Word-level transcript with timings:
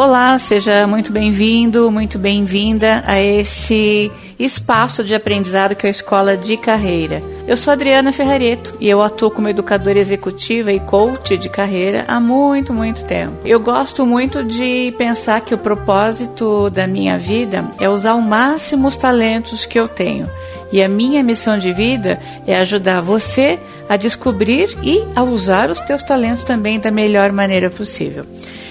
Olá, 0.00 0.38
seja 0.38 0.86
muito 0.86 1.12
bem-vindo, 1.12 1.90
muito 1.90 2.18
bem-vinda 2.18 3.02
a 3.06 3.20
esse 3.20 4.10
espaço 4.38 5.04
de 5.04 5.14
aprendizado 5.14 5.74
que 5.74 5.84
é 5.84 5.88
a 5.88 5.90
Escola 5.90 6.38
de 6.38 6.56
Carreira. 6.56 7.22
Eu 7.46 7.54
sou 7.54 7.70
Adriana 7.70 8.10
Ferrareto 8.10 8.74
e 8.80 8.88
eu 8.88 9.02
atuo 9.02 9.30
como 9.30 9.50
educadora 9.50 9.98
executiva 9.98 10.72
e 10.72 10.80
coach 10.80 11.36
de 11.36 11.50
carreira 11.50 12.06
há 12.08 12.18
muito, 12.18 12.72
muito 12.72 13.04
tempo. 13.04 13.36
Eu 13.44 13.60
gosto 13.60 14.06
muito 14.06 14.42
de 14.42 14.94
pensar 14.96 15.42
que 15.42 15.52
o 15.52 15.58
propósito 15.58 16.70
da 16.70 16.86
minha 16.86 17.18
vida 17.18 17.70
é 17.78 17.86
usar 17.86 18.12
ao 18.12 18.22
máximo 18.22 18.88
os 18.88 18.96
talentos 18.96 19.66
que 19.66 19.78
eu 19.78 19.86
tenho. 19.86 20.30
E 20.72 20.82
a 20.82 20.88
minha 20.88 21.22
missão 21.22 21.58
de 21.58 21.74
vida 21.74 22.18
é 22.46 22.56
ajudar 22.56 23.02
você 23.02 23.58
a 23.86 23.98
descobrir 23.98 24.78
e 24.82 25.04
a 25.14 25.22
usar 25.22 25.68
os 25.68 25.78
teus 25.80 26.02
talentos 26.02 26.42
também 26.42 26.80
da 26.80 26.90
melhor 26.90 27.32
maneira 27.32 27.68
possível. 27.68 28.24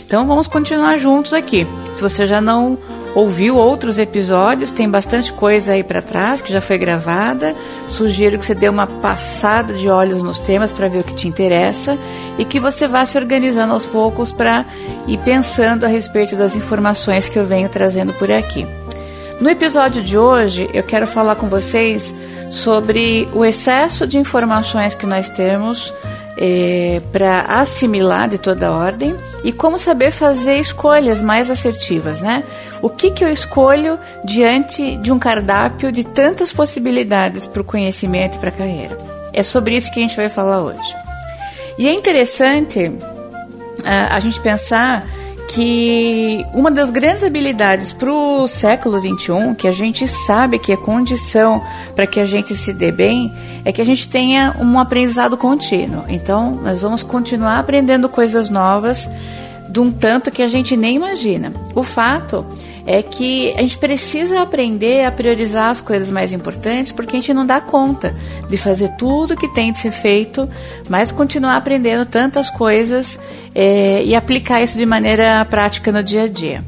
Então 0.09 0.25
vamos 0.25 0.47
continuar 0.47 0.97
juntos 0.97 1.33
aqui. 1.33 1.67
Se 1.93 2.01
você 2.01 2.25
já 2.25 2.41
não 2.41 2.79
ouviu 3.13 3.55
outros 3.55 3.99
episódios, 3.99 4.71
tem 4.71 4.89
bastante 4.89 5.31
coisa 5.31 5.73
aí 5.73 5.83
para 5.83 6.01
trás 6.01 6.41
que 6.41 6.51
já 6.51 6.59
foi 6.59 6.79
gravada. 6.79 7.55
Sugiro 7.87 8.39
que 8.39 8.43
você 8.43 8.55
dê 8.55 8.67
uma 8.67 8.87
passada 8.87 9.71
de 9.71 9.87
olhos 9.87 10.23
nos 10.23 10.39
temas 10.39 10.71
para 10.71 10.87
ver 10.87 11.01
o 11.01 11.03
que 11.03 11.13
te 11.13 11.27
interessa 11.27 11.95
e 12.39 12.43
que 12.43 12.59
você 12.59 12.87
vá 12.87 13.05
se 13.05 13.19
organizando 13.19 13.71
aos 13.71 13.85
poucos 13.85 14.31
para 14.31 14.65
ir 15.05 15.19
pensando 15.19 15.83
a 15.83 15.87
respeito 15.87 16.35
das 16.35 16.55
informações 16.55 17.29
que 17.29 17.37
eu 17.37 17.45
venho 17.45 17.69
trazendo 17.69 18.11
por 18.13 18.31
aqui. 18.31 18.65
No 19.39 19.47
episódio 19.47 20.01
de 20.01 20.17
hoje, 20.17 20.67
eu 20.73 20.81
quero 20.81 21.05
falar 21.05 21.35
com 21.35 21.47
vocês 21.47 22.15
sobre 22.49 23.29
o 23.31 23.45
excesso 23.45 24.07
de 24.07 24.17
informações 24.17 24.95
que 24.95 25.05
nós 25.05 25.29
temos 25.29 25.93
é, 26.41 27.01
para 27.11 27.41
assimilar 27.41 28.29
de 28.29 28.37
toda 28.37 28.71
ordem 28.71 29.13
e 29.43 29.51
como 29.51 29.77
saber 29.77 30.09
fazer 30.11 30.57
escolhas 30.57 31.21
mais 31.21 31.49
assertivas, 31.49 32.21
né? 32.21 32.45
O 32.81 32.89
que, 32.89 33.11
que 33.11 33.25
eu 33.25 33.29
escolho 33.29 33.99
diante 34.23 34.95
de 34.95 35.11
um 35.11 35.19
cardápio 35.19 35.91
de 35.91 36.05
tantas 36.05 36.53
possibilidades 36.53 37.45
para 37.45 37.61
o 37.61 37.65
conhecimento 37.65 38.37
e 38.37 38.39
para 38.39 38.49
a 38.49 38.53
carreira? 38.53 38.97
É 39.33 39.43
sobre 39.43 39.75
isso 39.75 39.91
que 39.91 39.99
a 39.99 40.01
gente 40.01 40.15
vai 40.15 40.29
falar 40.29 40.61
hoje. 40.61 40.95
E 41.77 41.89
é 41.89 41.93
interessante 41.93 42.87
uh, 42.87 42.93
a 44.09 44.19
gente 44.21 44.39
pensar 44.39 45.05
que 45.53 46.45
uma 46.53 46.69
das 46.69 46.91
grandes 46.91 47.23
habilidades 47.23 47.91
para 47.91 48.11
o 48.11 48.47
século 48.47 48.99
XXI, 48.99 49.55
que 49.57 49.67
a 49.67 49.71
gente 49.71 50.07
sabe 50.07 50.59
que 50.59 50.71
é 50.71 50.77
condição 50.77 51.61
para 51.95 52.05
que 52.05 52.19
a 52.19 52.25
gente 52.25 52.55
se 52.55 52.71
dê 52.71 52.91
bem, 52.91 53.33
é 53.65 53.71
que 53.71 53.81
a 53.81 53.85
gente 53.85 54.07
tenha 54.07 54.55
um 54.59 54.79
aprendizado 54.79 55.35
contínuo. 55.35 56.03
Então, 56.07 56.51
nós 56.51 56.83
vamos 56.83 57.01
continuar 57.01 57.57
aprendendo 57.57 58.07
coisas 58.07 58.49
novas 58.49 59.09
de 59.67 59.79
um 59.79 59.91
tanto 59.91 60.31
que 60.31 60.43
a 60.43 60.47
gente 60.47 60.77
nem 60.77 60.95
imagina. 60.95 61.51
O 61.73 61.83
fato 61.83 62.45
é 62.91 63.03
que 63.03 63.53
a 63.55 63.61
gente 63.61 63.77
precisa 63.77 64.41
aprender 64.41 65.05
a 65.05 65.11
priorizar 65.11 65.69
as 65.69 65.79
coisas 65.79 66.09
mais 66.09 66.33
importantes 66.33 66.91
porque 66.91 67.15
a 67.15 67.19
gente 67.19 67.31
não 67.35 67.45
dá 67.45 67.61
conta 67.61 68.15
de 68.49 68.57
fazer 68.57 68.89
tudo 68.97 69.37
que 69.37 69.47
tem 69.49 69.71
de 69.71 69.77
ser 69.77 69.91
feito, 69.91 70.49
mas 70.89 71.11
continuar 71.11 71.55
aprendendo 71.55 72.03
tantas 72.03 72.49
coisas 72.49 73.19
é, 73.53 74.03
e 74.03 74.15
aplicar 74.15 74.63
isso 74.63 74.75
de 74.75 74.87
maneira 74.87 75.45
prática 75.45 75.91
no 75.91 76.01
dia 76.01 76.23
a 76.23 76.27
dia. 76.27 76.65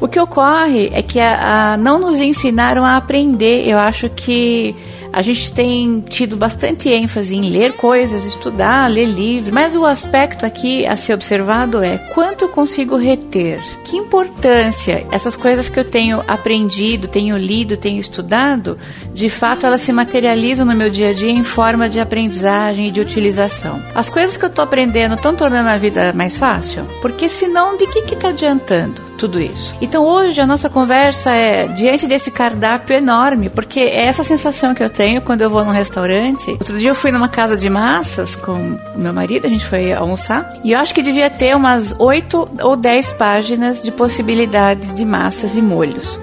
O 0.00 0.08
que 0.08 0.18
ocorre 0.18 0.90
é 0.92 1.02
que 1.02 1.20
a, 1.20 1.74
a, 1.74 1.76
não 1.76 2.00
nos 2.00 2.20
ensinaram 2.20 2.84
a 2.84 2.96
aprender. 2.96 3.64
Eu 3.64 3.78
acho 3.78 4.10
que 4.10 4.74
a 5.12 5.22
gente 5.22 5.52
tem 5.52 6.00
tido 6.00 6.36
bastante 6.36 6.88
ênfase 6.88 7.36
em 7.36 7.50
ler 7.50 7.72
coisas, 7.72 8.24
estudar, 8.24 8.90
ler 8.90 9.06
livros, 9.06 9.52
mas 9.52 9.74
o 9.74 9.84
aspecto 9.84 10.44
aqui 10.44 10.86
a 10.86 10.96
ser 10.96 11.14
observado 11.14 11.82
é 11.82 11.98
quanto 12.14 12.44
eu 12.44 12.48
consigo 12.48 12.96
reter. 12.96 13.60
Que 13.84 13.96
importância 13.96 15.06
essas 15.10 15.36
coisas 15.36 15.68
que 15.68 15.78
eu 15.78 15.84
tenho 15.84 16.22
aprendido, 16.26 17.08
tenho 17.08 17.36
lido, 17.36 17.76
tenho 17.76 18.00
estudado, 18.00 18.78
de 19.12 19.28
fato 19.28 19.66
elas 19.66 19.80
se 19.80 19.92
materializam 19.92 20.66
no 20.66 20.74
meu 20.74 20.90
dia 20.90 21.10
a 21.10 21.12
dia 21.12 21.30
em 21.30 21.44
forma 21.44 21.88
de 21.88 22.00
aprendizagem 22.00 22.88
e 22.88 22.90
de 22.90 23.00
utilização. 23.00 23.82
As 23.94 24.08
coisas 24.08 24.36
que 24.36 24.44
eu 24.44 24.48
estou 24.48 24.64
aprendendo 24.64 25.14
estão 25.14 25.34
tornando 25.34 25.68
a 25.68 25.76
vida 25.76 26.12
mais 26.12 26.38
fácil? 26.38 26.84
Porque 27.00 27.28
senão, 27.28 27.76
de 27.76 27.86
que 27.86 28.14
está 28.14 28.28
adiantando? 28.28 29.07
Tudo 29.18 29.40
isso. 29.40 29.74
Então 29.80 30.04
hoje 30.04 30.40
a 30.40 30.46
nossa 30.46 30.70
conversa 30.70 31.32
é 31.32 31.66
diante 31.66 32.06
desse 32.06 32.30
cardápio 32.30 32.96
enorme, 32.96 33.50
porque 33.50 33.80
é 33.80 34.06
essa 34.06 34.22
sensação 34.24 34.74
que 34.74 34.82
eu 34.82 34.88
tenho 34.88 35.20
quando 35.20 35.42
eu 35.42 35.50
vou 35.50 35.64
num 35.64 35.72
restaurante. 35.72 36.50
Outro 36.52 36.78
dia 36.78 36.90
eu 36.90 36.94
fui 36.94 37.10
numa 37.10 37.28
casa 37.28 37.56
de 37.56 37.68
massas 37.68 38.36
com 38.36 38.78
meu 38.94 39.12
marido, 39.12 39.46
a 39.46 39.50
gente 39.50 39.66
foi 39.66 39.92
almoçar, 39.92 40.48
e 40.64 40.72
eu 40.72 40.78
acho 40.78 40.94
que 40.94 41.02
devia 41.02 41.28
ter 41.28 41.54
umas 41.54 41.94
oito 41.98 42.48
ou 42.62 42.76
dez 42.76 43.12
páginas 43.12 43.82
de 43.82 43.90
possibilidades 43.90 44.94
de 44.94 45.04
massas 45.04 45.56
e 45.56 45.62
molhos. 45.62 46.18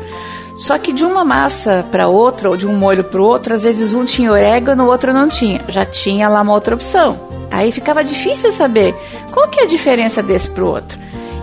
Só 0.56 0.78
que 0.78 0.94
de 0.94 1.04
uma 1.04 1.26
massa 1.26 1.86
para 1.92 2.08
outra, 2.08 2.50
ou 2.50 2.56
de 2.56 2.66
um 2.66 2.78
molho 2.78 3.04
para 3.04 3.22
o 3.22 3.26
outro, 3.26 3.54
às 3.54 3.64
vezes 3.64 3.94
um 3.94 4.06
tinha 4.06 4.32
orégano, 4.32 4.86
o 4.86 4.88
outro 4.88 5.14
não 5.14 5.28
tinha. 5.28 5.60
Já 5.68 5.86
tinha 5.86 6.30
lá 6.30 6.42
uma 6.42 6.54
outra 6.54 6.74
opção. 6.74 7.20
Aí 7.52 7.74
ficava 7.74 8.04
difícil 8.06 8.54
saber 8.54 8.96
qual 9.32 9.50
que 9.50 9.60
é 9.60 9.64
a 9.64 9.68
diferença 9.68 10.24
desse 10.24 10.50
para 10.50 10.64
o 10.64 10.68
outro. 10.68 10.98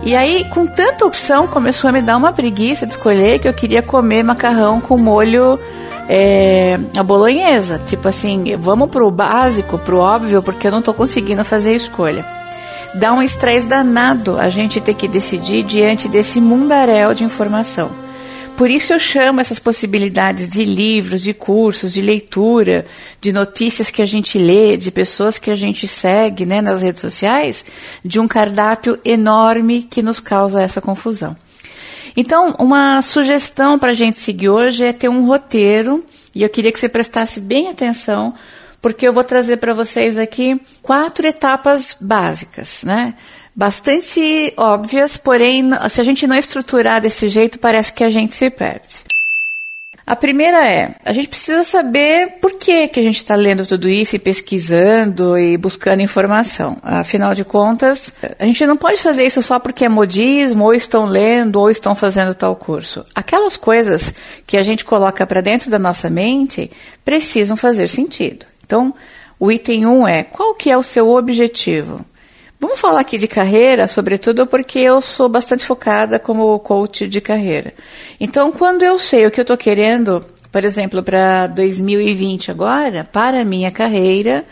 E 0.05 0.15
aí, 0.15 0.43
com 0.49 0.65
tanta 0.65 1.05
opção, 1.05 1.47
começou 1.47 1.89
a 1.89 1.93
me 1.93 2.01
dar 2.01 2.17
uma 2.17 2.33
preguiça 2.33 2.85
de 2.85 2.91
escolher 2.91 3.39
que 3.39 3.47
eu 3.47 3.53
queria 3.53 3.81
comer 3.81 4.21
macarrão 4.21 4.81
com 4.81 4.97
molho 4.97 5.57
é, 6.09 6.77
a 6.95 7.01
bolonhesa. 7.01 7.79
Tipo 7.85 8.09
assim, 8.09 8.55
vamos 8.57 8.89
pro 8.89 9.09
básico, 9.09 9.77
pro 9.77 9.99
óbvio, 9.99 10.43
porque 10.43 10.67
eu 10.67 10.71
não 10.71 10.81
tô 10.81 10.93
conseguindo 10.93 11.45
fazer 11.45 11.71
a 11.71 11.75
escolha. 11.75 12.25
Dá 12.93 13.13
um 13.13 13.21
estresse 13.21 13.65
danado 13.65 14.37
a 14.37 14.49
gente 14.49 14.81
ter 14.81 14.93
que 14.93 15.07
decidir 15.07 15.63
diante 15.63 16.09
desse 16.09 16.41
mundaréu 16.41 17.13
de 17.13 17.23
informação. 17.23 18.02
Por 18.55 18.69
isso 18.69 18.93
eu 18.93 18.99
chamo 18.99 19.41
essas 19.41 19.59
possibilidades 19.59 20.47
de 20.47 20.63
livros, 20.63 21.21
de 21.21 21.33
cursos, 21.33 21.91
de 21.91 22.01
leitura, 22.01 22.85
de 23.19 23.33
notícias 23.33 23.89
que 23.89 24.01
a 24.01 24.05
gente 24.05 24.37
lê, 24.37 24.77
de 24.77 24.91
pessoas 24.91 25.39
que 25.39 25.49
a 25.49 25.55
gente 25.55 25.87
segue 25.87 26.45
né, 26.45 26.61
nas 26.61 26.81
redes 26.81 27.01
sociais, 27.01 27.65
de 28.05 28.19
um 28.19 28.27
cardápio 28.27 28.99
enorme 29.03 29.81
que 29.81 30.03
nos 30.03 30.19
causa 30.19 30.61
essa 30.61 30.79
confusão. 30.79 31.35
Então, 32.15 32.55
uma 32.59 33.01
sugestão 33.01 33.79
para 33.79 33.89
a 33.89 33.95
gente 33.95 34.17
seguir 34.17 34.49
hoje 34.49 34.85
é 34.85 34.93
ter 34.93 35.09
um 35.09 35.25
roteiro, 35.25 36.05
e 36.33 36.43
eu 36.43 36.49
queria 36.49 36.71
que 36.71 36.79
você 36.79 36.87
prestasse 36.87 37.41
bem 37.41 37.69
atenção, 37.69 38.35
porque 38.79 39.07
eu 39.07 39.13
vou 39.13 39.23
trazer 39.23 39.57
para 39.57 39.73
vocês 39.73 40.15
aqui 40.15 40.61
quatro 40.81 41.25
etapas 41.25 41.97
básicas, 41.99 42.83
né? 42.83 43.15
Bastante 43.55 44.53
óbvias, 44.57 45.17
porém, 45.17 45.69
se 45.89 46.01
a 46.01 46.03
gente 46.03 46.27
não 46.27 46.35
estruturar 46.35 47.01
desse 47.01 47.29
jeito, 47.29 47.59
parece 47.59 47.93
que 47.93 48.03
a 48.03 48.09
gente 48.09 48.35
se 48.35 48.49
perde. 48.49 49.03
A 50.05 50.17
primeira 50.17 50.67
é, 50.67 50.95
a 51.05 51.13
gente 51.13 51.29
precisa 51.29 51.63
saber 51.63 52.33
por 52.41 52.55
que, 52.55 52.89
que 52.89 52.99
a 52.99 53.03
gente 53.03 53.15
está 53.15 53.35
lendo 53.35 53.65
tudo 53.65 53.87
isso 53.87 54.17
e 54.17 54.19
pesquisando 54.19 55.37
e 55.37 55.55
buscando 55.55 56.01
informação. 56.01 56.77
Afinal 56.83 57.33
de 57.33 57.45
contas, 57.45 58.13
a 58.37 58.45
gente 58.45 58.65
não 58.65 58.75
pode 58.75 59.01
fazer 59.01 59.25
isso 59.25 59.41
só 59.41 59.59
porque 59.59 59.85
é 59.85 59.89
modismo, 59.89 60.65
ou 60.65 60.73
estão 60.73 61.05
lendo, 61.05 61.55
ou 61.57 61.69
estão 61.69 61.95
fazendo 61.95 62.35
tal 62.35 62.53
curso. 62.53 63.05
Aquelas 63.15 63.55
coisas 63.55 64.13
que 64.45 64.57
a 64.57 64.61
gente 64.61 64.83
coloca 64.83 65.25
para 65.25 65.39
dentro 65.39 65.71
da 65.71 65.79
nossa 65.79 66.09
mente 66.09 66.69
precisam 67.05 67.55
fazer 67.55 67.87
sentido. 67.87 68.45
Então, 68.65 68.93
o 69.39 69.49
item 69.49 69.85
1 69.85 69.99
um 69.99 70.05
é, 70.05 70.23
qual 70.23 70.53
que 70.53 70.69
é 70.69 70.77
o 70.77 70.83
seu 70.83 71.09
objetivo? 71.11 72.05
Vamos 72.63 72.79
falar 72.79 73.01
aqui 73.01 73.17
de 73.17 73.27
carreira, 73.27 73.89
sobretudo 73.89 74.47
porque 74.47 74.79
eu 74.79 75.01
sou 75.01 75.27
bastante 75.27 75.65
focada 75.65 76.17
como 76.17 76.57
coach 76.59 77.09
de 77.09 77.19
carreira. 77.19 77.73
Então, 78.17 78.53
quando 78.53 78.83
eu 78.83 78.97
sei 78.97 79.27
o 79.27 79.31
que 79.31 79.37
eu 79.37 79.41
estou 79.41 79.57
querendo, 79.57 80.23
por 80.49 80.63
exemplo, 80.63 81.03
para 81.03 81.47
2020 81.47 82.51
agora, 82.51 83.03
para 83.03 83.41
a 83.41 83.43
minha 83.43 83.69
carreira, 83.69 84.45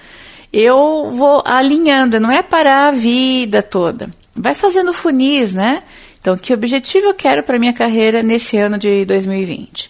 eu 0.52 1.10
vou 1.16 1.42
alinhando, 1.46 2.20
não 2.20 2.30
é 2.30 2.44
para 2.44 2.90
a 2.90 2.92
vida 2.92 3.64
toda. 3.64 4.10
Vai 4.36 4.56
fazendo 4.56 4.92
funis, 4.92 5.54
né? 5.54 5.82
Então, 6.20 6.38
que 6.38 6.54
objetivo 6.54 7.08
eu 7.08 7.14
quero 7.14 7.44
para 7.44 7.58
minha 7.58 7.72
carreira 7.72 8.22
nesse 8.22 8.58
ano 8.58 8.78
de 8.78 9.06
2020? 9.06 9.90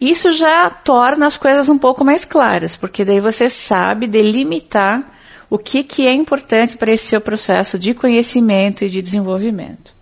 Isso 0.00 0.32
já 0.32 0.68
torna 0.70 1.28
as 1.28 1.36
coisas 1.36 1.68
um 1.68 1.78
pouco 1.78 2.04
mais 2.04 2.24
claras, 2.24 2.74
porque 2.74 3.04
daí 3.04 3.20
você 3.20 3.48
sabe 3.48 4.08
delimitar 4.08 5.14
o 5.54 5.58
que, 5.58 5.84
que 5.84 6.04
é 6.04 6.12
importante 6.12 6.76
para 6.76 6.90
esse 6.90 7.06
seu 7.06 7.20
processo 7.20 7.78
de 7.78 7.94
conhecimento 7.94 8.84
e 8.84 8.88
de 8.88 9.00
desenvolvimento. 9.00 9.94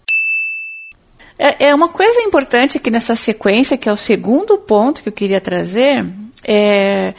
É, 1.38 1.66
é 1.66 1.74
uma 1.74 1.90
coisa 1.90 2.22
importante 2.22 2.78
aqui 2.78 2.90
nessa 2.90 3.14
sequência, 3.14 3.76
que 3.76 3.86
é 3.86 3.92
o 3.92 3.96
segundo 3.96 4.56
ponto 4.56 5.02
que 5.02 5.10
eu 5.10 5.12
queria 5.12 5.42
trazer, 5.42 6.06
é, 6.42 7.12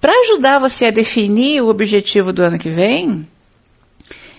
para 0.00 0.12
ajudar 0.20 0.60
você 0.60 0.86
a 0.86 0.90
definir 0.92 1.62
o 1.62 1.68
objetivo 1.68 2.32
do 2.32 2.44
ano 2.44 2.60
que 2.60 2.70
vem, 2.70 3.26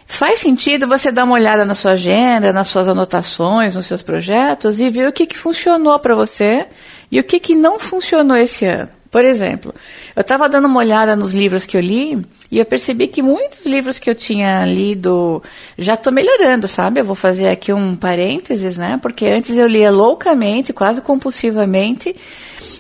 faz 0.06 0.40
sentido 0.40 0.88
você 0.88 1.12
dar 1.12 1.26
uma 1.26 1.36
olhada 1.36 1.66
na 1.66 1.76
sua 1.76 1.92
agenda, 1.92 2.54
nas 2.54 2.70
suas 2.70 2.88
anotações, 2.88 3.76
nos 3.76 3.86
seus 3.86 4.02
projetos 4.02 4.80
e 4.80 4.90
ver 4.90 5.10
o 5.10 5.12
que, 5.12 5.26
que 5.26 5.38
funcionou 5.38 6.00
para 6.00 6.16
você 6.16 6.68
e 7.12 7.20
o 7.20 7.24
que, 7.24 7.38
que 7.38 7.54
não 7.54 7.78
funcionou 7.78 8.38
esse 8.38 8.64
ano. 8.64 9.01
Por 9.12 9.26
exemplo, 9.26 9.76
eu 10.16 10.22
estava 10.22 10.48
dando 10.48 10.66
uma 10.66 10.80
olhada 10.80 11.18
nos 11.18 11.34
livros 11.34 11.66
que 11.66 11.76
eu 11.76 11.82
li 11.82 12.26
e 12.50 12.60
eu 12.60 12.66
percebi 12.66 13.08
que 13.08 13.22
muitos 13.22 13.66
livros 13.66 14.00
que 14.00 14.10
eu 14.10 14.16
tinha 14.16 14.66
lido 14.66 15.44
já 15.78 15.96
estou 15.96 16.14
melhorando, 16.14 16.66
sabe? 16.66 17.02
Eu 17.02 17.06
vou 17.06 17.16
fazer 17.16 17.50
aqui 17.50 17.74
um 17.74 17.94
parênteses, 17.94 18.78
né? 18.78 18.98
Porque 19.02 19.26
antes 19.26 19.58
eu 19.58 19.68
lia 19.68 19.92
loucamente, 19.92 20.72
quase 20.72 21.02
compulsivamente, 21.02 22.16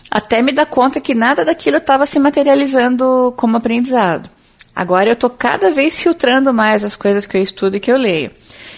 até 0.10 0.42
me 0.42 0.54
dar 0.54 0.68
conta 0.68 1.01
que 1.01 1.13
nada 1.13 1.44
daquilo 1.44 1.78
estava 1.78 2.06
se 2.06 2.18
materializando 2.18 3.34
como 3.36 3.57
aprendizado. 3.57 4.30
Agora 4.76 5.10
eu 5.10 5.14
estou 5.14 5.30
cada 5.30 5.72
vez 5.72 6.00
filtrando 6.00 6.54
mais 6.54 6.84
as 6.84 6.96
coisas 6.96 7.26
que 7.26 7.38
eu 7.38 7.42
estudo 7.42 7.76
e 7.76 7.80
que 7.80 7.92
eu 7.92 7.98
leio. 7.98 8.32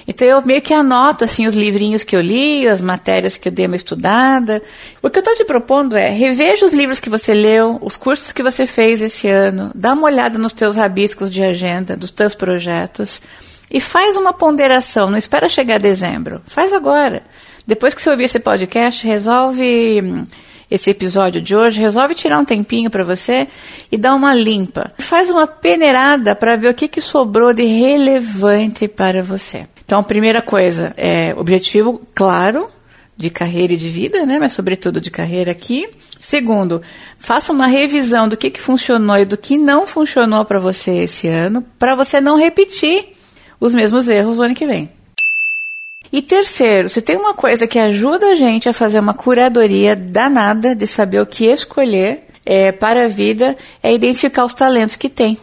Então 0.07 0.28
eu 0.28 0.42
meio 0.45 0.62
que 0.62 0.74
anoto 0.74 1.24
assim 1.24 1.45
os 1.48 1.56
livrinhos 1.56 2.04
que 2.04 2.16
eu 2.16 2.22
li, 2.22 2.68
as 2.68 2.81
matérias 2.81 3.38
que 3.38 3.48
eu 3.48 3.51
dei 3.51 3.68
uma 3.68 3.75
estudada. 3.75 4.62
O 5.01 5.10
que 5.10 5.18
eu 5.18 5.22
estou 5.22 5.36
te 5.36 5.45
propondo 5.45 5.95
é 5.95 6.10
reveja 6.10 6.66
os 6.66 6.74
livros 6.74 7.00
que 7.00 7.10
você 7.10 7.34
leu, 7.34 7.78
os 7.81 7.95
cursos 7.95 8.31
que 8.31 8.44
você 8.44 8.68
fez 8.68 9.01
esse 9.01 9.30
ano, 9.30 9.72
dá 9.74 9.94
uma 9.94 10.06
olhada 10.06 10.38
nos 10.38 10.51
teus 10.51 10.75
rabiscos 10.75 11.30
de 11.30 11.44
agenda, 11.44 11.95
dos 11.95 12.12
teus 12.12 12.36
projetos 12.36 13.22
e 13.72 13.80
faz 13.80 14.18
uma 14.18 14.34
ponderação. 14.34 15.10
Não 15.10 15.18
espera 15.18 15.48
chegar 15.48 15.80
dezembro, 15.80 16.42
faz 16.45 16.74
agora. 16.74 17.24
Depois 17.66 17.94
que 17.94 18.01
você 18.01 18.10
ouvir 18.10 18.25
esse 18.25 18.40
podcast, 18.40 19.06
resolve 19.07 20.25
esse 20.73 20.89
episódio 20.89 21.39
de 21.39 21.55
hoje, 21.55 21.79
resolve 21.79 22.15
tirar 22.15 22.39
um 22.39 22.43
tempinho 22.43 22.89
para 22.89 23.03
você 23.03 23.47
e 23.91 23.95
dar 23.95 24.15
uma 24.15 24.33
limpa. 24.33 24.91
Faz 24.97 25.29
uma 25.29 25.45
peneirada 25.45 26.35
para 26.35 26.55
ver 26.55 26.69
o 26.69 26.73
que, 26.73 26.87
que 26.87 26.99
sobrou 26.99 27.53
de 27.53 27.63
relevante 27.63 28.87
para 28.87 29.21
você. 29.21 29.67
Então, 29.85 29.99
a 29.99 30.03
primeira 30.03 30.41
coisa 30.41 30.91
é 30.97 31.31
objetivo 31.37 32.01
claro 32.15 32.71
de 33.15 33.29
carreira 33.29 33.73
e 33.73 33.77
de 33.77 33.87
vida, 33.87 34.25
né? 34.25 34.39
Mas 34.39 34.53
sobretudo 34.53 34.99
de 34.99 35.11
carreira 35.11 35.51
aqui. 35.51 35.87
Segundo, 36.19 36.81
faça 37.19 37.53
uma 37.53 37.67
revisão 37.67 38.27
do 38.27 38.35
que, 38.35 38.49
que 38.49 38.59
funcionou 38.59 39.19
e 39.19 39.25
do 39.25 39.37
que 39.37 39.59
não 39.59 39.85
funcionou 39.85 40.43
para 40.43 40.57
você 40.57 41.03
esse 41.03 41.27
ano, 41.27 41.63
para 41.77 41.93
você 41.93 42.19
não 42.19 42.35
repetir 42.35 43.13
os 43.59 43.75
mesmos 43.75 44.07
erros 44.07 44.39
no 44.39 44.45
ano 44.45 44.55
que 44.55 44.65
vem. 44.65 44.89
E 46.13 46.21
terceiro, 46.21 46.88
se 46.89 47.01
tem 47.01 47.18
uma 47.18 47.33
coisa 47.33 47.65
que 47.65 47.80
ajuda 47.80 48.27
a 48.27 48.36
gente 48.36 48.69
a 48.69 48.74
fazer 48.74 49.00
uma 49.00 49.15
curadoria 49.15 49.95
danada 49.95 50.75
de 50.75 50.86
saber 50.86 51.19
o 51.19 51.25
que 51.25 51.45
escolher 51.45 52.25
é, 52.45 52.71
para 52.71 53.06
a 53.06 53.07
vida, 53.07 53.57
é 53.81 53.92
identificar 53.92 54.45
os 54.45 54.54
talentos 54.54 54.95
que 54.95 55.10
tem. 55.10 55.39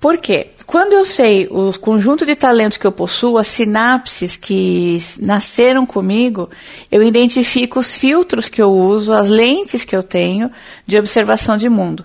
Por 0.00 0.16
quê? 0.16 0.52
Quando 0.64 0.94
eu 0.94 1.04
sei 1.04 1.46
o 1.50 1.78
conjunto 1.78 2.24
de 2.24 2.34
talentos 2.34 2.78
que 2.78 2.86
eu 2.86 2.90
possuo, 2.90 3.36
as 3.36 3.48
sinapses 3.48 4.34
que 4.34 4.96
nasceram 5.20 5.84
comigo, 5.84 6.48
eu 6.90 7.02
identifico 7.02 7.78
os 7.78 7.94
filtros 7.94 8.48
que 8.48 8.62
eu 8.62 8.70
uso, 8.70 9.12
as 9.12 9.28
lentes 9.28 9.84
que 9.84 9.94
eu 9.94 10.02
tenho 10.02 10.50
de 10.86 10.98
observação 10.98 11.58
de 11.58 11.68
mundo. 11.68 12.02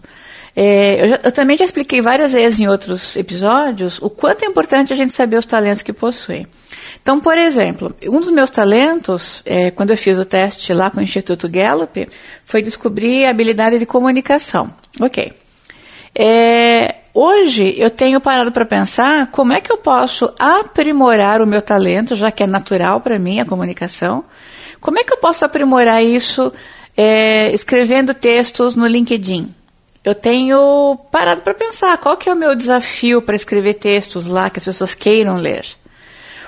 É, 0.53 1.03
eu, 1.03 1.07
já, 1.07 1.19
eu, 1.23 1.31
também 1.31 1.55
já 1.55 1.63
expliquei 1.63 2.01
várias 2.01 2.33
vezes 2.33 2.59
em 2.59 2.67
outros 2.67 3.15
episódios 3.15 4.01
o 4.01 4.09
quanto 4.09 4.43
é 4.43 4.45
importante 4.45 4.91
a 4.91 4.95
gente 4.95 5.13
saber 5.13 5.37
os 5.37 5.45
talentos 5.45 5.81
que 5.81 5.93
possui. 5.93 6.45
Então, 7.01 7.19
por 7.19 7.37
exemplo, 7.37 7.95
um 8.03 8.19
dos 8.19 8.31
meus 8.31 8.49
talentos, 8.49 9.41
é, 9.45 9.71
quando 9.71 9.91
eu 9.91 9.97
fiz 9.97 10.17
o 10.17 10.25
teste 10.25 10.73
lá 10.73 10.89
com 10.89 10.99
o 10.99 11.03
Instituto 11.03 11.47
Gallup, 11.49 12.07
foi 12.45 12.61
descobrir 12.61 13.25
a 13.25 13.29
habilidade 13.29 13.79
de 13.79 13.85
comunicação. 13.85 14.73
Ok. 14.99 15.33
É, 16.13 16.95
hoje 17.13 17.75
eu 17.77 17.91
tenho 17.91 18.19
parado 18.19 18.51
para 18.51 18.65
pensar 18.65 19.27
como 19.27 19.53
é 19.53 19.61
que 19.61 19.71
eu 19.71 19.77
posso 19.77 20.33
aprimorar 20.39 21.41
o 21.41 21.47
meu 21.47 21.61
talento, 21.61 22.15
já 22.15 22.31
que 22.31 22.43
é 22.43 22.47
natural 22.47 22.99
para 23.01 23.19
mim 23.19 23.39
a 23.39 23.45
comunicação. 23.45 24.25
Como 24.81 24.99
é 24.99 25.03
que 25.03 25.13
eu 25.13 25.17
posso 25.17 25.45
aprimorar 25.45 26.03
isso 26.03 26.51
é, 26.95 27.51
escrevendo 27.53 28.13
textos 28.13 28.75
no 28.75 28.87
LinkedIn? 28.87 29.53
Eu 30.03 30.15
tenho 30.15 30.97
parado 31.11 31.41
para 31.41 31.53
pensar 31.53 31.97
qual 31.97 32.15
que 32.15 32.29
é 32.29 32.33
o 32.33 32.35
meu 32.35 32.55
desafio 32.55 33.21
para 33.21 33.35
escrever 33.35 33.73
textos 33.73 34.25
lá 34.25 34.49
que 34.49 34.57
as 34.57 34.65
pessoas 34.65 34.95
queiram 34.95 35.35
ler. 35.35 35.65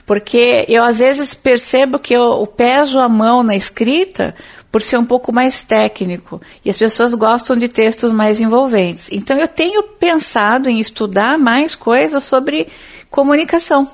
Porque 0.09 0.65
eu 0.67 0.81
às 0.81 0.97
vezes 0.97 1.35
percebo 1.35 1.99
que 1.99 2.15
eu, 2.15 2.47
peso 2.47 2.97
a 2.99 3.07
mão 3.07 3.43
na 3.43 3.55
escrita 3.55 4.33
por 4.71 4.81
ser 4.81 4.97
um 4.97 5.05
pouco 5.05 5.31
mais 5.31 5.63
técnico 5.63 6.41
e 6.65 6.69
as 6.71 6.77
pessoas 6.77 7.13
gostam 7.13 7.55
de 7.55 7.67
textos 7.67 8.11
mais 8.11 8.41
envolventes. 8.41 9.11
Então 9.11 9.37
eu 9.37 9.47
tenho 9.47 9.83
pensado 9.83 10.67
em 10.67 10.79
estudar 10.79 11.37
mais 11.37 11.75
coisas 11.75 12.23
sobre 12.23 12.69
comunicação. 13.11 13.87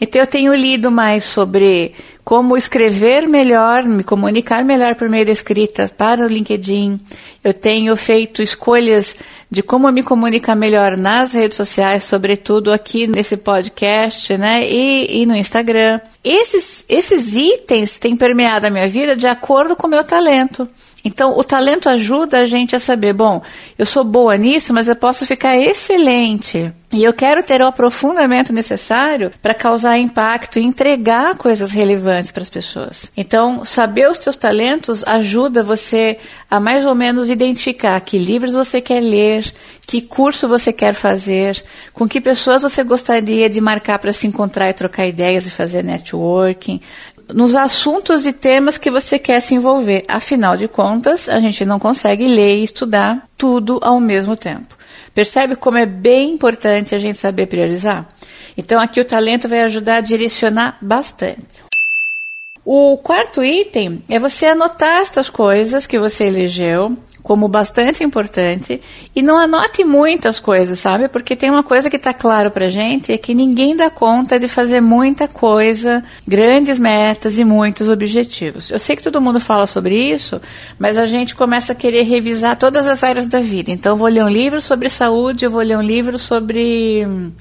Então 0.00 0.22
eu 0.22 0.26
tenho 0.28 0.54
lido 0.54 0.88
mais 0.88 1.24
sobre 1.24 1.94
como 2.22 2.56
escrever 2.56 3.26
melhor, 3.26 3.82
me 3.82 4.04
comunicar 4.04 4.64
melhor 4.64 4.94
por 4.94 5.08
meio 5.08 5.26
da 5.26 5.32
escrita 5.32 5.90
para 5.98 6.24
o 6.24 6.28
LinkedIn. 6.28 7.00
Eu 7.42 7.54
tenho 7.54 7.96
feito 7.96 8.42
escolhas 8.42 9.16
de 9.50 9.62
como 9.62 9.90
me 9.90 10.02
comunicar 10.02 10.54
melhor 10.54 10.96
nas 10.96 11.32
redes 11.32 11.56
sociais, 11.56 12.04
sobretudo 12.04 12.70
aqui 12.70 13.06
nesse 13.06 13.36
podcast, 13.36 14.36
né? 14.36 14.68
E, 14.70 15.22
e 15.22 15.26
no 15.26 15.34
Instagram. 15.34 16.00
Esses, 16.22 16.84
esses 16.88 17.34
itens 17.34 17.98
têm 17.98 18.14
permeado 18.14 18.66
a 18.66 18.70
minha 18.70 18.88
vida 18.88 19.16
de 19.16 19.26
acordo 19.26 19.74
com 19.74 19.86
o 19.86 19.90
meu 19.90 20.04
talento. 20.04 20.68
Então, 21.04 21.38
o 21.38 21.42
talento 21.42 21.88
ajuda 21.88 22.40
a 22.40 22.46
gente 22.46 22.76
a 22.76 22.80
saber, 22.80 23.12
bom, 23.12 23.42
eu 23.78 23.86
sou 23.86 24.04
boa 24.04 24.36
nisso, 24.36 24.72
mas 24.74 24.88
eu 24.88 24.96
posso 24.96 25.24
ficar 25.24 25.56
excelente. 25.56 26.72
E 26.92 27.04
eu 27.04 27.12
quero 27.12 27.42
ter 27.42 27.62
o 27.62 27.66
aprofundamento 27.66 28.52
necessário 28.52 29.30
para 29.40 29.54
causar 29.54 29.96
impacto 29.96 30.58
e 30.58 30.64
entregar 30.64 31.36
coisas 31.36 31.70
relevantes 31.70 32.32
para 32.32 32.42
as 32.42 32.50
pessoas. 32.50 33.10
Então, 33.16 33.64
saber 33.64 34.10
os 34.10 34.18
teus 34.18 34.36
talentos 34.36 35.02
ajuda 35.04 35.62
você 35.62 36.18
a 36.50 36.58
mais 36.58 36.84
ou 36.84 36.94
menos 36.94 37.30
identificar 37.30 38.00
que 38.00 38.18
livros 38.18 38.54
você 38.54 38.80
quer 38.80 39.00
ler, 39.00 39.52
que 39.86 40.00
curso 40.00 40.48
você 40.48 40.72
quer 40.72 40.94
fazer, 40.94 41.62
com 41.94 42.08
que 42.08 42.20
pessoas 42.20 42.62
você 42.62 42.82
gostaria 42.82 43.48
de 43.48 43.60
marcar 43.60 43.98
para 44.00 44.12
se 44.12 44.26
encontrar 44.26 44.68
e 44.68 44.74
trocar 44.74 45.06
ideias 45.06 45.46
e 45.46 45.50
fazer 45.50 45.84
networking, 45.84 46.80
nos 47.32 47.54
assuntos 47.54 48.26
e 48.26 48.32
temas 48.32 48.76
que 48.76 48.90
você 48.90 49.18
quer 49.18 49.40
se 49.40 49.54
envolver. 49.54 50.02
Afinal 50.08 50.56
de 50.56 50.66
contas, 50.66 51.28
a 51.28 51.38
gente 51.38 51.64
não 51.64 51.78
consegue 51.78 52.26
ler 52.26 52.58
e 52.58 52.64
estudar 52.64 53.28
tudo 53.38 53.78
ao 53.82 54.00
mesmo 54.00 54.36
tempo. 54.36 54.76
Percebe 55.14 55.54
como 55.54 55.78
é 55.78 55.86
bem 55.86 56.32
importante 56.32 56.94
a 56.94 56.98
gente 56.98 57.18
saber 57.18 57.46
priorizar? 57.46 58.08
Então, 58.56 58.80
aqui 58.80 59.00
o 59.00 59.04
talento 59.04 59.48
vai 59.48 59.60
ajudar 59.62 59.96
a 59.96 60.00
direcionar 60.00 60.76
bastante. 60.80 61.69
O 62.64 62.98
quarto 62.98 63.42
item 63.42 64.02
é 64.08 64.18
você 64.18 64.46
anotar 64.46 65.00
estas 65.00 65.30
coisas 65.30 65.86
que 65.86 65.98
você 65.98 66.26
elegeu 66.26 66.96
como 67.22 67.48
bastante 67.48 68.02
importante 68.02 68.80
e 69.14 69.22
não 69.22 69.38
anote 69.38 69.84
muitas 69.84 70.40
coisas, 70.40 70.78
sabe? 70.78 71.08
Porque 71.08 71.36
tem 71.36 71.50
uma 71.50 71.62
coisa 71.62 71.90
que 71.90 71.96
está 71.96 72.12
claro 72.12 72.50
para 72.50 72.68
gente 72.68 73.12
é 73.12 73.18
que 73.18 73.34
ninguém 73.34 73.76
dá 73.76 73.90
conta 73.90 74.38
de 74.38 74.48
fazer 74.48 74.80
muita 74.80 75.28
coisa, 75.28 76.02
grandes 76.26 76.78
metas 76.78 77.38
e 77.38 77.44
muitos 77.44 77.88
objetivos. 77.88 78.70
Eu 78.70 78.78
sei 78.78 78.96
que 78.96 79.02
todo 79.02 79.20
mundo 79.20 79.40
fala 79.40 79.66
sobre 79.66 79.96
isso, 79.96 80.40
mas 80.78 80.96
a 80.96 81.06
gente 81.06 81.34
começa 81.34 81.72
a 81.72 81.76
querer 81.76 82.02
revisar 82.02 82.56
todas 82.56 82.86
as 82.86 83.04
áreas 83.04 83.26
da 83.26 83.40
vida. 83.40 83.70
Então, 83.70 83.92
eu 83.92 83.96
vou 83.96 84.08
ler 84.08 84.24
um 84.24 84.28
livro 84.28 84.60
sobre 84.60 84.88
saúde, 84.88 85.44
eu 85.44 85.50
vou 85.50 85.62
ler 85.62 85.76
um 85.76 85.82
livro 85.82 86.18
sobre 86.18 87.04
hum, 87.06 87.32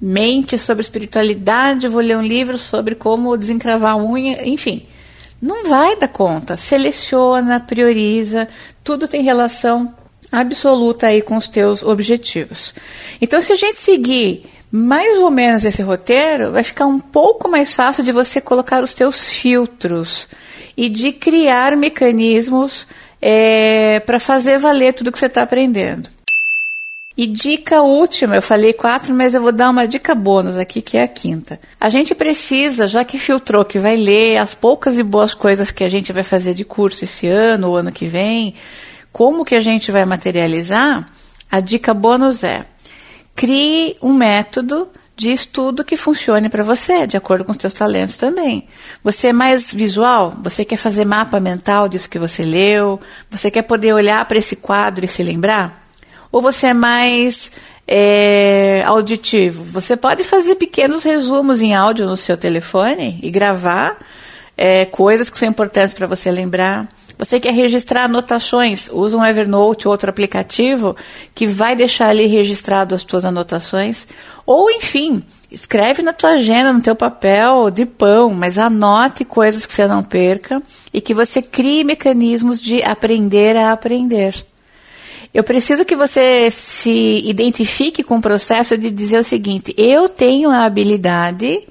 mente, 0.00 0.58
sobre 0.58 0.82
espiritualidade, 0.82 1.88
vou 1.88 2.00
ler 2.00 2.16
um 2.16 2.22
livro 2.22 2.58
sobre 2.58 2.94
como 2.94 3.36
desencravar 3.36 3.92
a 3.92 3.96
unha, 3.96 4.46
enfim 4.46 4.86
não 5.40 5.68
vai 5.68 5.96
dar 5.96 6.08
conta. 6.08 6.56
Seleciona, 6.56 7.60
prioriza, 7.60 8.48
tudo 8.82 9.08
tem 9.08 9.22
relação 9.22 9.94
absoluta 10.30 11.06
aí 11.06 11.22
com 11.22 11.36
os 11.36 11.48
teus 11.48 11.82
objetivos. 11.82 12.74
Então, 13.20 13.40
se 13.40 13.52
a 13.52 13.56
gente 13.56 13.78
seguir 13.78 14.46
mais 14.70 15.18
ou 15.18 15.30
menos 15.30 15.64
esse 15.64 15.82
roteiro, 15.82 16.52
vai 16.52 16.62
ficar 16.62 16.86
um 16.86 16.98
pouco 16.98 17.48
mais 17.48 17.74
fácil 17.74 18.02
de 18.02 18.12
você 18.12 18.40
colocar 18.40 18.82
os 18.82 18.94
teus 18.94 19.30
filtros 19.30 20.28
e 20.76 20.88
de 20.88 21.12
criar 21.12 21.76
mecanismos 21.76 22.86
é, 23.22 24.00
para 24.00 24.18
fazer 24.18 24.58
valer 24.58 24.92
tudo 24.92 25.12
que 25.12 25.18
você 25.18 25.26
está 25.26 25.42
aprendendo. 25.42 26.10
E 27.16 27.26
dica 27.26 27.80
última, 27.80 28.36
eu 28.36 28.42
falei 28.42 28.74
quatro, 28.74 29.14
mas 29.14 29.32
eu 29.32 29.40
vou 29.40 29.50
dar 29.50 29.70
uma 29.70 29.88
dica 29.88 30.14
bônus 30.14 30.58
aqui, 30.58 30.82
que 30.82 30.98
é 30.98 31.02
a 31.02 31.08
quinta. 31.08 31.58
A 31.80 31.88
gente 31.88 32.14
precisa, 32.14 32.86
já 32.86 33.04
que 33.06 33.18
filtrou 33.18 33.64
que 33.64 33.78
vai 33.78 33.96
ler 33.96 34.36
as 34.36 34.54
poucas 34.54 34.98
e 34.98 35.02
boas 35.02 35.32
coisas 35.32 35.70
que 35.70 35.82
a 35.82 35.88
gente 35.88 36.12
vai 36.12 36.22
fazer 36.22 36.52
de 36.52 36.62
curso 36.62 37.04
esse 37.04 37.26
ano 37.26 37.70
ou 37.70 37.76
ano 37.76 37.90
que 37.90 38.06
vem, 38.06 38.54
como 39.10 39.46
que 39.46 39.54
a 39.54 39.62
gente 39.62 39.90
vai 39.90 40.04
materializar? 40.04 41.10
A 41.50 41.58
dica 41.60 41.94
bônus 41.94 42.44
é: 42.44 42.66
crie 43.34 43.96
um 44.02 44.12
método 44.12 44.86
de 45.16 45.32
estudo 45.32 45.82
que 45.82 45.96
funcione 45.96 46.50
para 46.50 46.62
você, 46.62 47.06
de 47.06 47.16
acordo 47.16 47.46
com 47.46 47.52
os 47.52 47.56
seus 47.58 47.72
talentos 47.72 48.18
também. 48.18 48.68
Você 49.02 49.28
é 49.28 49.32
mais 49.32 49.72
visual? 49.72 50.34
Você 50.42 50.66
quer 50.66 50.76
fazer 50.76 51.06
mapa 51.06 51.40
mental 51.40 51.88
disso 51.88 52.10
que 52.10 52.18
você 52.18 52.42
leu? 52.42 53.00
Você 53.30 53.50
quer 53.50 53.62
poder 53.62 53.94
olhar 53.94 54.22
para 54.26 54.36
esse 54.36 54.56
quadro 54.56 55.06
e 55.06 55.08
se 55.08 55.22
lembrar? 55.22 55.85
Ou 56.30 56.42
você 56.42 56.68
é 56.68 56.74
mais 56.74 57.52
é, 57.86 58.82
auditivo? 58.86 59.62
Você 59.64 59.96
pode 59.96 60.24
fazer 60.24 60.56
pequenos 60.56 61.02
resumos 61.02 61.62
em 61.62 61.74
áudio 61.74 62.06
no 62.06 62.16
seu 62.16 62.36
telefone 62.36 63.18
e 63.22 63.30
gravar 63.30 63.98
é, 64.56 64.84
coisas 64.86 65.28
que 65.30 65.38
são 65.38 65.48
importantes 65.48 65.94
para 65.94 66.06
você 66.06 66.30
lembrar. 66.30 66.88
Você 67.18 67.40
quer 67.40 67.54
registrar 67.54 68.04
anotações? 68.04 68.88
Usa 68.92 69.16
um 69.16 69.24
Evernote 69.24 69.88
ou 69.88 69.92
outro 69.92 70.10
aplicativo 70.10 70.94
que 71.34 71.46
vai 71.46 71.74
deixar 71.74 72.08
ali 72.08 72.26
registrado 72.26 72.94
as 72.94 73.04
tuas 73.04 73.24
anotações. 73.24 74.06
Ou, 74.44 74.70
enfim, 74.70 75.22
escreve 75.50 76.02
na 76.02 76.12
tua 76.12 76.30
agenda, 76.30 76.72
no 76.72 76.82
teu 76.82 76.94
papel 76.94 77.70
de 77.70 77.86
pão, 77.86 78.34
mas 78.34 78.58
anote 78.58 79.24
coisas 79.24 79.64
que 79.64 79.72
você 79.72 79.86
não 79.86 80.02
perca 80.02 80.62
e 80.92 81.00
que 81.00 81.14
você 81.14 81.40
crie 81.40 81.84
mecanismos 81.84 82.60
de 82.60 82.82
aprender 82.82 83.56
a 83.56 83.72
aprender. 83.72 84.34
Eu 85.36 85.44
preciso 85.44 85.84
que 85.84 85.94
você 85.94 86.50
se 86.50 87.20
identifique 87.28 88.02
com 88.02 88.16
o 88.16 88.22
processo 88.22 88.78
de 88.78 88.90
dizer 88.90 89.18
o 89.18 89.22
seguinte: 89.22 89.74
eu 89.76 90.08
tenho 90.08 90.48
a 90.48 90.64
habilidade 90.64 91.68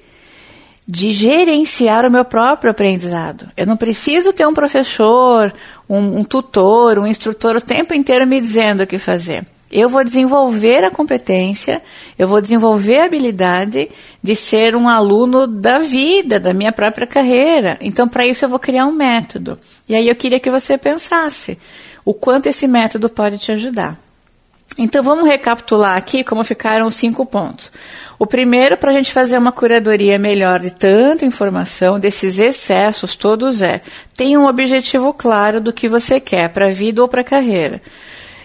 de 0.88 1.12
gerenciar 1.12 2.06
o 2.06 2.12
meu 2.12 2.24
próprio 2.24 2.70
aprendizado. 2.70 3.50
Eu 3.58 3.66
não 3.66 3.76
preciso 3.76 4.32
ter 4.32 4.46
um 4.46 4.54
professor, 4.54 5.52
um, 5.90 6.20
um, 6.20 6.24
tutor, 6.24 7.00
um 7.00 7.08
instrutor 7.08 7.56
o 7.56 7.62
tempo 7.62 7.96
inteiro 7.96 8.28
me 8.28 8.40
dizendo 8.40 8.84
o 8.84 8.88
que 8.88 9.00
fazer. 9.00 9.48
Eu 9.72 9.90
vou 9.90 10.04
desenvolver 10.04 10.84
a 10.84 10.92
competência, 10.92 11.82
eu 12.20 12.28
vou 12.28 12.40
desenvolver 12.40 13.00
a 13.00 13.06
habilidade 13.06 13.90
de 14.22 14.36
ser 14.36 14.76
um 14.76 14.88
aluno 14.88 15.48
da 15.48 15.80
vida, 15.80 16.40
da 16.40 16.54
minha 16.54 16.72
própria 16.72 17.08
carreira. 17.08 17.80
Então, 17.82 18.08
para 18.08 18.28
isso, 18.28 18.46
eu 18.46 18.50
vou 18.50 18.60
criar 18.60 18.86
um 18.86 18.92
método. 18.92 19.58
E 19.90 19.96
aí, 19.96 20.08
eu 20.08 20.16
queria 20.16 20.40
que 20.40 20.52
você 20.52 20.78
pensasse 20.78 21.58
o 22.06 22.14
quanto 22.14 22.46
esse 22.46 22.68
método 22.68 23.10
pode 23.10 23.38
te 23.40 23.52
ajudar. 23.52 24.00
Então 24.78 25.02
vamos 25.02 25.26
recapitular 25.26 25.96
aqui 25.96 26.24
como 26.24 26.44
ficaram 26.44 26.88
os 26.88 26.96
cinco 26.96 27.26
pontos. 27.26 27.72
O 28.20 28.28
primeiro, 28.28 28.78
para 28.78 28.92
a 28.92 28.94
gente 28.94 29.12
fazer 29.12 29.38
uma 29.38 29.52
curadoria 29.52 30.20
melhor 30.20 30.60
de 30.60 30.70
tanta 30.70 31.26
informação, 31.26 32.00
desses 32.00 32.40
excessos 32.40 33.16
todos, 33.16 33.62
é 33.62 33.82
tenha 34.16 34.40
um 34.40 34.48
objetivo 34.48 35.14
claro 35.14 35.62
do 35.62 35.74
que 35.74 35.88
você 35.88 36.20
quer 36.20 36.50
para 36.50 36.68
a 36.68 36.72
vida 36.72 37.02
ou 37.02 37.08
para 37.08 37.22
a 37.22 37.26
carreira. 37.26 37.82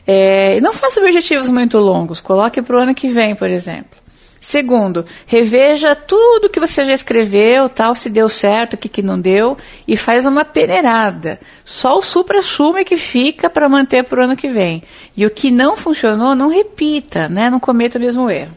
É, 0.06 0.60
não 0.60 0.72
faça 0.72 1.00
objetivos 1.00 1.48
muito 1.48 1.78
longos, 1.78 2.20
coloque 2.20 2.62
para 2.62 2.76
o 2.76 2.80
ano 2.80 2.94
que 2.94 3.08
vem, 3.08 3.34
por 3.34 3.50
exemplo. 3.50 3.99
Segundo, 4.40 5.04
reveja 5.26 5.94
tudo 5.94 6.48
que 6.48 6.58
você 6.58 6.82
já 6.82 6.94
escreveu, 6.94 7.68
tal, 7.68 7.94
se 7.94 8.08
deu 8.08 8.26
certo, 8.26 8.72
o 8.72 8.76
que, 8.78 8.88
que 8.88 9.02
não 9.02 9.20
deu, 9.20 9.58
e 9.86 9.98
faz 9.98 10.24
uma 10.24 10.46
peneirada. 10.46 11.38
Só 11.62 11.98
o 11.98 12.02
supra-sumo 12.02 12.78
é 12.78 12.84
que 12.84 12.96
fica 12.96 13.50
para 13.50 13.68
manter 13.68 14.02
para 14.02 14.22
o 14.22 14.24
ano 14.24 14.34
que 14.34 14.48
vem. 14.48 14.82
E 15.14 15.26
o 15.26 15.30
que 15.30 15.50
não 15.50 15.76
funcionou, 15.76 16.34
não 16.34 16.48
repita, 16.48 17.28
né? 17.28 17.50
não 17.50 17.60
cometa 17.60 17.98
o 17.98 18.00
mesmo 18.00 18.30
erro. 18.30 18.56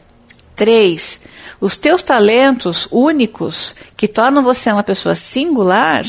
Três, 0.56 1.20
os 1.60 1.76
teus 1.76 2.02
talentos 2.02 2.88
únicos, 2.90 3.74
que 3.94 4.08
tornam 4.08 4.42
você 4.42 4.72
uma 4.72 4.84
pessoa 4.84 5.14
singular, 5.14 6.06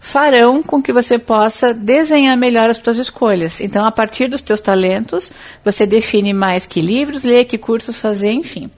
farão 0.00 0.62
com 0.62 0.80
que 0.80 0.92
você 0.92 1.18
possa 1.18 1.74
desenhar 1.74 2.36
melhor 2.36 2.70
as 2.70 2.78
suas 2.78 2.96
escolhas. 2.96 3.60
Então, 3.60 3.84
a 3.84 3.92
partir 3.92 4.28
dos 4.28 4.40
teus 4.40 4.60
talentos, 4.60 5.30
você 5.62 5.84
define 5.84 6.32
mais 6.32 6.64
que 6.64 6.80
livros 6.80 7.24
ler, 7.24 7.44
que 7.44 7.58
cursos 7.58 7.98
fazer, 7.98 8.30
enfim. 8.30 8.70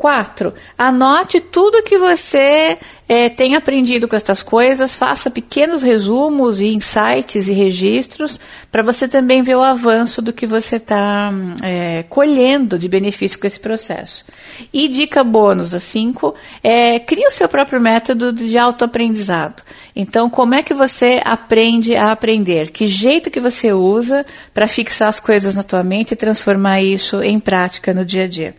Quatro, 0.00 0.54
anote 0.78 1.42
tudo 1.42 1.82
que 1.82 1.98
você 1.98 2.78
é, 3.06 3.28
tem 3.28 3.54
aprendido 3.54 4.08
com 4.08 4.16
estas 4.16 4.42
coisas, 4.42 4.94
faça 4.94 5.30
pequenos 5.30 5.82
resumos 5.82 6.58
e 6.58 6.68
insights 6.68 7.48
e 7.48 7.52
registros 7.52 8.40
para 8.72 8.82
você 8.82 9.06
também 9.06 9.42
ver 9.42 9.56
o 9.56 9.62
avanço 9.62 10.22
do 10.22 10.32
que 10.32 10.46
você 10.46 10.76
está 10.76 11.30
é, 11.62 12.02
colhendo 12.08 12.78
de 12.78 12.88
benefício 12.88 13.38
com 13.38 13.46
esse 13.46 13.60
processo. 13.60 14.24
E 14.72 14.88
dica 14.88 15.22
bônus, 15.22 15.74
a 15.74 15.80
cinco, 15.80 16.34
é, 16.62 16.98
crie 16.98 17.26
o 17.26 17.30
seu 17.30 17.46
próprio 17.46 17.78
método 17.78 18.32
de 18.32 18.56
autoaprendizado. 18.56 19.62
Então, 19.94 20.30
como 20.30 20.54
é 20.54 20.62
que 20.62 20.72
você 20.72 21.20
aprende 21.22 21.94
a 21.94 22.10
aprender? 22.10 22.70
Que 22.70 22.86
jeito 22.86 23.30
que 23.30 23.38
você 23.38 23.70
usa 23.70 24.24
para 24.54 24.66
fixar 24.66 25.10
as 25.10 25.20
coisas 25.20 25.56
na 25.56 25.62
tua 25.62 25.84
mente 25.84 26.12
e 26.12 26.16
transformar 26.16 26.80
isso 26.80 27.22
em 27.22 27.38
prática 27.38 27.92
no 27.92 28.02
dia 28.02 28.24
a 28.24 28.26
dia? 28.26 28.54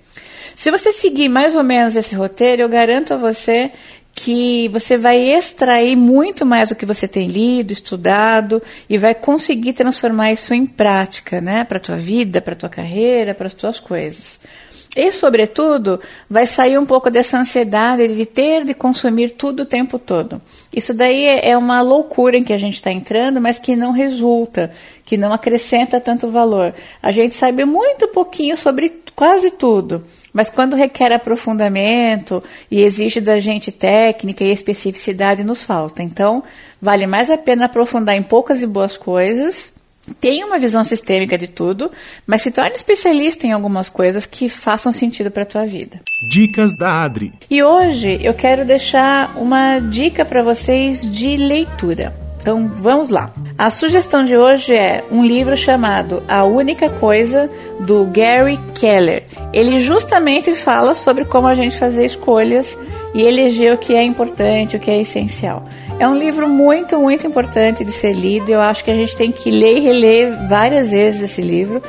Se 0.61 0.69
você 0.69 0.93
seguir 0.93 1.27
mais 1.27 1.55
ou 1.55 1.63
menos 1.63 1.95
esse 1.95 2.13
roteiro, 2.13 2.61
eu 2.61 2.69
garanto 2.69 3.15
a 3.15 3.17
você 3.17 3.71
que 4.13 4.69
você 4.69 4.95
vai 4.95 5.17
extrair 5.17 5.95
muito 5.95 6.45
mais 6.45 6.69
do 6.69 6.75
que 6.75 6.85
você 6.85 7.07
tem 7.07 7.27
lido, 7.27 7.73
estudado 7.73 8.61
e 8.87 8.95
vai 8.95 9.15
conseguir 9.15 9.73
transformar 9.73 10.33
isso 10.33 10.53
em 10.53 10.67
prática, 10.67 11.41
né, 11.41 11.63
para 11.63 11.79
tua 11.79 11.95
vida, 11.95 12.39
para 12.43 12.55
tua 12.55 12.69
carreira, 12.69 13.33
para 13.33 13.47
as 13.47 13.55
tuas 13.55 13.79
coisas. 13.79 14.39
E, 14.95 15.11
sobretudo, 15.11 15.99
vai 16.29 16.45
sair 16.45 16.77
um 16.77 16.85
pouco 16.85 17.09
dessa 17.09 17.39
ansiedade 17.39 18.07
de 18.09 18.25
ter 18.27 18.63
de 18.63 18.75
consumir 18.75 19.31
tudo 19.31 19.63
o 19.63 19.65
tempo 19.65 19.97
todo. 19.97 20.39
Isso 20.71 20.93
daí 20.93 21.25
é, 21.25 21.49
é 21.49 21.57
uma 21.57 21.81
loucura 21.81 22.37
em 22.37 22.43
que 22.43 22.53
a 22.53 22.59
gente 22.59 22.75
está 22.75 22.91
entrando, 22.91 23.41
mas 23.41 23.57
que 23.57 23.75
não 23.75 23.91
resulta, 23.91 24.71
que 25.03 25.17
não 25.17 25.33
acrescenta 25.33 25.99
tanto 25.99 26.29
valor. 26.29 26.71
A 27.01 27.11
gente 27.11 27.33
sabe 27.33 27.65
muito 27.65 28.09
pouquinho 28.09 28.55
sobre 28.55 29.01
quase 29.15 29.49
tudo. 29.49 30.05
Mas 30.33 30.49
quando 30.49 30.75
requer 30.75 31.11
aprofundamento 31.11 32.43
e 32.69 32.81
exige 32.81 33.19
da 33.19 33.39
gente 33.39 33.71
técnica 33.71 34.43
e 34.43 34.51
especificidade, 34.51 35.43
nos 35.43 35.63
falta. 35.63 36.01
Então, 36.01 36.43
vale 36.81 37.05
mais 37.05 37.29
a 37.29 37.37
pena 37.37 37.65
aprofundar 37.65 38.15
em 38.15 38.23
poucas 38.23 38.61
e 38.61 38.67
boas 38.67 38.97
coisas. 38.97 39.73
Tenha 40.19 40.45
uma 40.45 40.57
visão 40.57 40.83
sistêmica 40.83 41.37
de 41.37 41.47
tudo, 41.47 41.91
mas 42.25 42.41
se 42.41 42.51
torne 42.51 42.75
especialista 42.75 43.45
em 43.45 43.51
algumas 43.51 43.87
coisas 43.87 44.25
que 44.25 44.49
façam 44.49 44.91
sentido 44.91 45.29
para 45.29 45.43
a 45.43 45.45
tua 45.45 45.65
vida. 45.65 45.99
Dicas 46.29 46.75
da 46.75 47.03
Adri. 47.03 47.33
E 47.49 47.61
hoje 47.61 48.19
eu 48.23 48.33
quero 48.33 48.65
deixar 48.65 49.37
uma 49.37 49.79
dica 49.79 50.25
para 50.25 50.41
vocês 50.41 51.09
de 51.09 51.37
leitura. 51.37 52.30
Então 52.41 52.67
vamos 52.73 53.11
lá. 53.11 53.31
A 53.55 53.69
sugestão 53.69 54.25
de 54.25 54.35
hoje 54.35 54.73
é 54.73 55.03
um 55.11 55.23
livro 55.23 55.55
chamado 55.55 56.23
A 56.27 56.43
Única 56.43 56.89
Coisa 56.89 57.47
do 57.79 58.03
Gary 58.05 58.59
Keller. 58.73 59.25
Ele 59.53 59.79
justamente 59.79 60.55
fala 60.55 60.95
sobre 60.95 61.23
como 61.23 61.45
a 61.45 61.53
gente 61.53 61.77
fazer 61.77 62.03
escolhas 62.03 62.77
e 63.13 63.21
eleger 63.21 63.75
o 63.75 63.77
que 63.77 63.93
é 63.93 64.01
importante, 64.03 64.75
o 64.75 64.79
que 64.79 64.89
é 64.89 64.99
essencial. 64.99 65.63
É 65.99 66.07
um 66.07 66.17
livro 66.17 66.49
muito, 66.49 66.99
muito 66.99 67.27
importante 67.27 67.85
de 67.85 67.91
ser 67.91 68.13
lido. 68.13 68.49
Eu 68.49 68.59
acho 68.59 68.83
que 68.83 68.89
a 68.89 68.95
gente 68.95 69.15
tem 69.15 69.31
que 69.31 69.51
ler 69.51 69.77
e 69.77 69.81
reler 69.81 70.49
várias 70.49 70.89
vezes 70.89 71.21
esse 71.21 71.43
livro, 71.43 71.79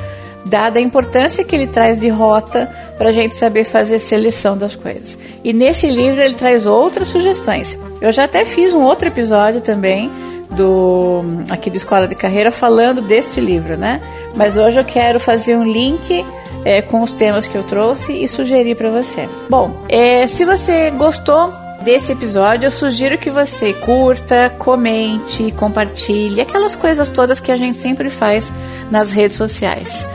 dada 0.45 0.77
a 0.77 0.81
importância 0.83 1.43
que 1.43 1.55
ele 1.55 1.65
traz 1.65 1.99
de 1.99 2.09
rota 2.09 2.69
para 2.95 3.09
a 3.09 3.11
gente 3.11 3.35
saber 3.35 3.63
fazer 3.63 3.97
seleção 3.97 4.55
das 4.55 4.75
coisas. 4.75 5.17
E 5.43 5.51
nesse 5.51 5.87
livro 5.87 6.21
ele 6.21 6.35
traz 6.35 6.67
outras 6.67 7.07
sugestões. 7.07 7.75
Eu 7.99 8.11
já 8.11 8.25
até 8.25 8.45
fiz 8.45 8.71
um 8.71 8.83
outro 8.83 9.07
episódio 9.07 9.59
também 9.59 10.11
do 10.53 11.23
aqui 11.49 11.69
do 11.69 11.77
Escola 11.77 12.07
de 12.07 12.15
Carreira 12.15 12.51
falando 12.51 13.01
deste 13.01 13.41
livro, 13.41 13.77
né? 13.77 14.01
Mas 14.35 14.57
hoje 14.57 14.79
eu 14.79 14.85
quero 14.85 15.19
fazer 15.19 15.55
um 15.55 15.63
link 15.63 16.25
é, 16.65 16.81
com 16.81 17.01
os 17.01 17.11
temas 17.11 17.47
que 17.47 17.55
eu 17.55 17.63
trouxe 17.63 18.13
e 18.13 18.27
sugerir 18.27 18.75
para 18.75 18.89
você. 18.89 19.27
Bom, 19.49 19.83
é, 19.89 20.27
se 20.27 20.45
você 20.45 20.89
gostou 20.91 21.53
desse 21.81 22.13
episódio, 22.13 22.67
eu 22.67 22.71
sugiro 22.71 23.17
que 23.17 23.29
você 23.29 23.73
curta, 23.73 24.49
comente, 24.57 25.51
compartilhe, 25.51 26.41
aquelas 26.41 26.75
coisas 26.75 27.09
todas 27.09 27.39
que 27.39 27.51
a 27.51 27.57
gente 27.57 27.77
sempre 27.77 28.09
faz 28.09 28.51
nas 28.89 29.11
redes 29.11 29.37
sociais. 29.37 30.07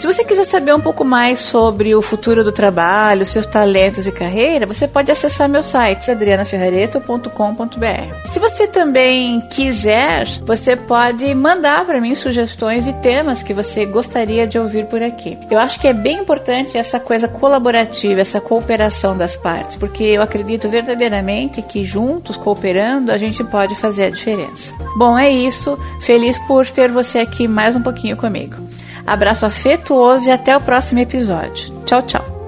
Se 0.00 0.06
você 0.06 0.24
quiser 0.24 0.46
saber 0.46 0.74
um 0.74 0.80
pouco 0.80 1.04
mais 1.04 1.42
sobre 1.42 1.94
o 1.94 2.00
futuro 2.00 2.42
do 2.42 2.50
trabalho, 2.50 3.26
seus 3.26 3.44
talentos 3.44 4.06
e 4.06 4.10
carreira, 4.10 4.66
você 4.66 4.88
pode 4.88 5.12
acessar 5.12 5.46
meu 5.46 5.62
site 5.62 6.10
adrianaferrareto.com.br. 6.10 8.14
Se 8.24 8.40
você 8.40 8.66
também 8.66 9.42
quiser, 9.42 10.26
você 10.40 10.74
pode 10.74 11.34
mandar 11.34 11.84
para 11.84 12.00
mim 12.00 12.14
sugestões 12.14 12.86
de 12.86 12.94
temas 12.94 13.42
que 13.42 13.52
você 13.52 13.84
gostaria 13.84 14.46
de 14.46 14.58
ouvir 14.58 14.86
por 14.86 15.02
aqui. 15.02 15.36
Eu 15.50 15.58
acho 15.58 15.78
que 15.78 15.86
é 15.86 15.92
bem 15.92 16.20
importante 16.20 16.78
essa 16.78 16.98
coisa 16.98 17.28
colaborativa, 17.28 18.22
essa 18.22 18.40
cooperação 18.40 19.14
das 19.14 19.36
partes, 19.36 19.76
porque 19.76 20.02
eu 20.02 20.22
acredito 20.22 20.66
verdadeiramente 20.66 21.60
que 21.60 21.84
juntos, 21.84 22.38
cooperando, 22.38 23.12
a 23.12 23.18
gente 23.18 23.44
pode 23.44 23.74
fazer 23.74 24.04
a 24.04 24.10
diferença. 24.10 24.74
Bom, 24.96 25.18
é 25.18 25.28
isso. 25.28 25.78
Feliz 26.00 26.38
por 26.46 26.66
ter 26.66 26.90
você 26.90 27.18
aqui 27.18 27.46
mais 27.46 27.76
um 27.76 27.82
pouquinho 27.82 28.16
comigo. 28.16 28.69
Abraço 29.06 29.46
afetuoso 29.46 30.28
e 30.28 30.32
até 30.32 30.56
o 30.56 30.60
próximo 30.60 31.00
episódio. 31.00 31.72
Tchau, 31.84 32.02
tchau. 32.02 32.40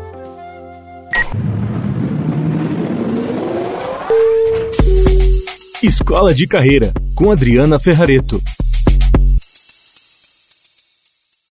Escola 5.83 6.33
de 6.33 6.47
Carreira, 6.47 6.93
com 7.15 7.33
Adriana 7.33 7.79
Ferrareto. 7.79 8.41